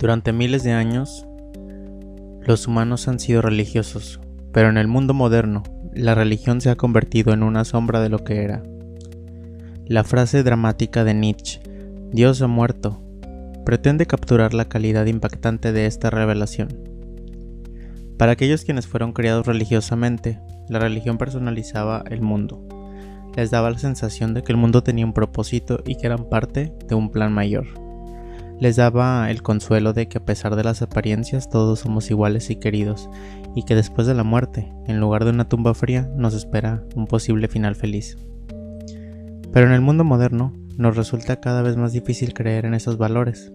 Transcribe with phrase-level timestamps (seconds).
[0.00, 1.26] Durante miles de años,
[2.40, 4.18] los humanos han sido religiosos,
[4.50, 5.62] pero en el mundo moderno,
[5.92, 8.62] la religión se ha convertido en una sombra de lo que era.
[9.84, 11.60] La frase dramática de Nietzsche,
[12.12, 13.02] Dios ha muerto,
[13.66, 16.68] pretende capturar la calidad impactante de esta revelación.
[18.16, 20.40] Para aquellos quienes fueron criados religiosamente,
[20.70, 22.66] la religión personalizaba el mundo.
[23.36, 26.72] Les daba la sensación de que el mundo tenía un propósito y que eran parte
[26.88, 27.89] de un plan mayor
[28.60, 32.56] les daba el consuelo de que a pesar de las apariencias todos somos iguales y
[32.56, 33.08] queridos,
[33.56, 37.06] y que después de la muerte, en lugar de una tumba fría, nos espera un
[37.06, 38.18] posible final feliz.
[39.52, 43.50] Pero en el mundo moderno nos resulta cada vez más difícil creer en esos valores.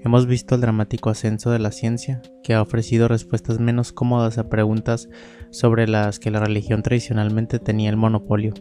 [0.00, 4.48] Hemos visto el dramático ascenso de la ciencia, que ha ofrecido respuestas menos cómodas a
[4.48, 5.08] preguntas
[5.50, 8.52] sobre las que la religión tradicionalmente tenía el monopolio.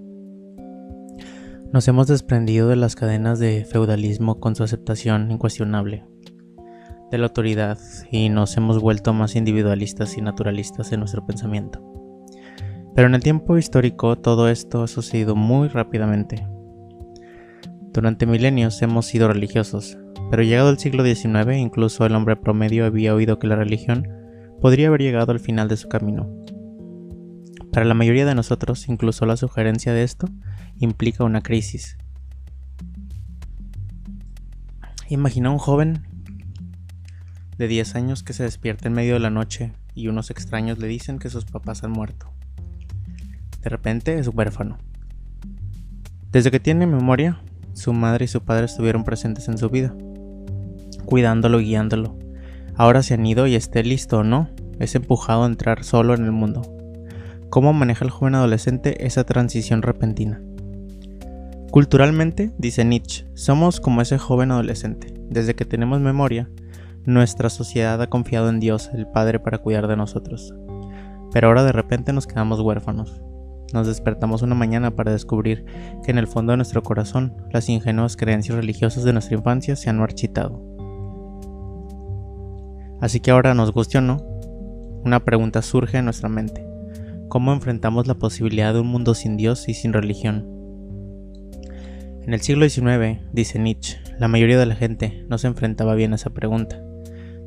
[1.74, 6.06] Nos hemos desprendido de las cadenas de feudalismo con su aceptación incuestionable
[7.10, 7.80] de la autoridad
[8.12, 11.82] y nos hemos vuelto más individualistas y naturalistas en nuestro pensamiento.
[12.94, 16.48] Pero en el tiempo histórico todo esto ha sucedido muy rápidamente.
[17.92, 19.98] Durante milenios hemos sido religiosos,
[20.30, 24.08] pero llegado el siglo XIX incluso el hombre promedio había oído que la religión
[24.62, 26.30] podría haber llegado al final de su camino.
[27.72, 30.28] Para la mayoría de nosotros, incluso la sugerencia de esto
[30.78, 31.98] implica una crisis.
[35.10, 36.08] Imagina un joven
[37.58, 40.88] de 10 años que se despierta en medio de la noche y unos extraños le
[40.88, 42.32] dicen que sus papás han muerto.
[43.62, 44.78] De repente es huérfano.
[46.32, 47.42] Desde que tiene memoria,
[47.74, 49.96] su madre y su padre estuvieron presentes en su vida,
[51.06, 52.18] cuidándolo guiándolo.
[52.76, 54.50] Ahora se han ido y esté listo o no,
[54.80, 56.62] es empujado a entrar solo en el mundo.
[57.50, 60.42] ¿Cómo maneja el joven adolescente esa transición repentina?
[61.74, 65.12] Culturalmente, dice Nietzsche, somos como ese joven adolescente.
[65.32, 66.48] Desde que tenemos memoria,
[67.04, 70.54] nuestra sociedad ha confiado en Dios, el Padre, para cuidar de nosotros.
[71.32, 73.24] Pero ahora de repente nos quedamos huérfanos.
[73.74, 75.66] Nos despertamos una mañana para descubrir
[76.04, 79.90] que en el fondo de nuestro corazón las ingenuas creencias religiosas de nuestra infancia se
[79.90, 80.62] han marchitado.
[83.02, 84.18] Así que ahora, nos guste o no,
[85.04, 86.68] una pregunta surge en nuestra mente.
[87.30, 90.53] ¿Cómo enfrentamos la posibilidad de un mundo sin Dios y sin religión?
[92.26, 96.14] En el siglo XIX, dice Nietzsche, la mayoría de la gente no se enfrentaba bien
[96.14, 96.82] a esa pregunta.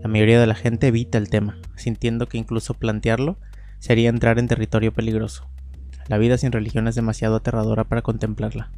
[0.02, 3.38] La mayoría de la gente evita el tema, sintiendo que incluso plantearlo
[3.78, 5.48] sería entrar en territorio peligroso.
[6.08, 8.70] La vida sin religión es demasiado aterradora para contemplarla,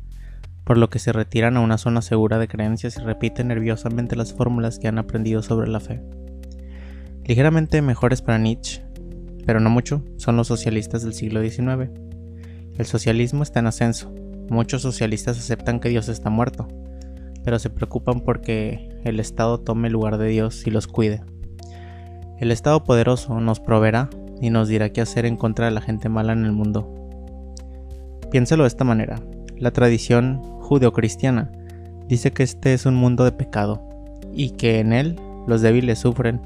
[0.62, 4.32] por lo que se retiran a una zona segura de creencias y repiten nerviosamente las
[4.32, 6.00] fórmulas que han aprendido sobre la fe.
[7.24, 8.84] Ligeramente mejores para Nietzsche,
[9.44, 11.90] pero no mucho, son los socialistas del siglo XIX.
[12.78, 14.14] El socialismo está en ascenso,
[14.50, 16.68] Muchos socialistas aceptan que Dios está muerto,
[17.44, 21.22] pero se preocupan porque el Estado tome el lugar de Dios y los cuide.
[22.38, 24.08] El Estado poderoso nos proveerá
[24.40, 26.94] y nos dirá qué hacer en contra de la gente mala en el mundo.
[28.30, 29.20] Piénselo de esta manera.
[29.58, 31.50] La tradición judeocristiana
[32.06, 33.86] dice que este es un mundo de pecado
[34.32, 35.16] y que en él
[35.46, 36.40] los débiles sufren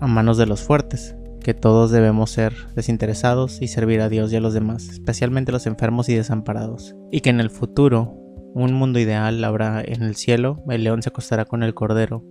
[0.00, 4.36] a manos de los fuertes, que todos debemos ser desinteresados y servir a Dios y
[4.36, 8.16] a los demás, especialmente los enfermos y desamparados, y que en el futuro,
[8.54, 12.24] un mundo ideal habrá en el cielo, el león se acostará con el cordero,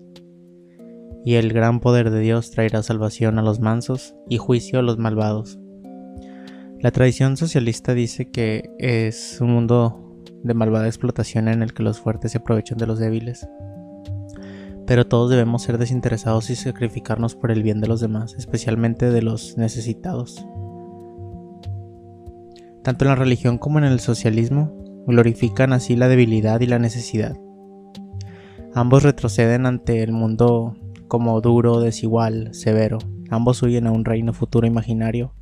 [1.25, 4.97] y el gran poder de Dios traerá salvación a los mansos y juicio a los
[4.97, 5.59] malvados.
[6.79, 11.99] La tradición socialista dice que es un mundo de malvada explotación en el que los
[11.99, 13.47] fuertes se aprovechan de los débiles
[14.91, 19.21] pero todos debemos ser desinteresados y sacrificarnos por el bien de los demás, especialmente de
[19.21, 20.45] los necesitados.
[22.83, 24.75] Tanto en la religión como en el socialismo
[25.07, 27.37] glorifican así la debilidad y la necesidad.
[28.73, 30.75] Ambos retroceden ante el mundo
[31.07, 32.97] como duro, desigual, severo.
[33.29, 35.33] Ambos huyen a un reino futuro imaginario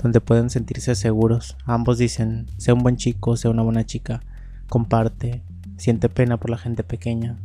[0.00, 1.56] donde pueden sentirse seguros.
[1.64, 4.20] Ambos dicen, sea un buen chico, sea una buena chica,
[4.68, 5.42] comparte,
[5.76, 7.36] siente pena por la gente pequeña,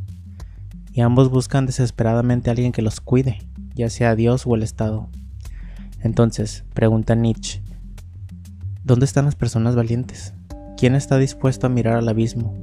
[0.98, 3.38] y ambos buscan desesperadamente a alguien que los cuide,
[3.76, 5.10] ya sea Dios o el Estado.
[6.02, 7.62] Entonces, pregunta Nietzsche,
[8.84, 10.34] ¿dónde están las personas valientes?
[10.76, 12.56] ¿Quién está dispuesto a mirar al abismo?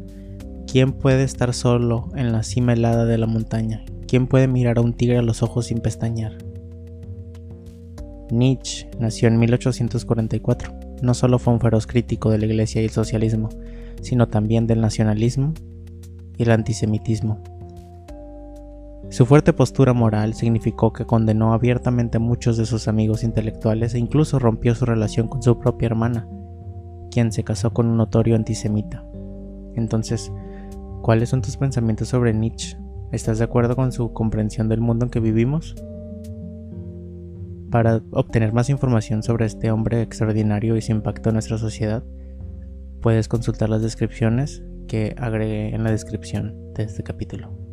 [0.66, 3.84] ¿Quién puede estar solo en la cima helada de la montaña?
[4.08, 6.36] ¿Quién puede mirar a un tigre a los ojos sin pestañear?
[8.32, 10.74] Nietzsche nació en 1844.
[11.02, 13.48] No solo fue un feroz crítico de la iglesia y el socialismo,
[14.02, 15.54] sino también del nacionalismo
[16.36, 17.40] y el antisemitismo.
[19.14, 24.00] Su fuerte postura moral significó que condenó abiertamente a muchos de sus amigos intelectuales e
[24.00, 26.28] incluso rompió su relación con su propia hermana,
[27.12, 29.06] quien se casó con un notorio antisemita.
[29.76, 30.32] Entonces,
[31.00, 32.76] ¿cuáles son tus pensamientos sobre Nietzsche?
[33.12, 35.76] ¿Estás de acuerdo con su comprensión del mundo en que vivimos?
[37.70, 42.02] Para obtener más información sobre este hombre extraordinario y su impacto en nuestra sociedad,
[43.00, 47.63] puedes consultar las descripciones que agregué en la descripción de este capítulo.